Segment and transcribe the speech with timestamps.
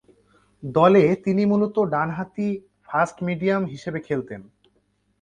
[0.63, 2.49] দলে তিনি মূলতঃ ডানহাতি
[2.89, 4.41] ফাস্ট-মিডিয়াম হিসেবে খেলতেন।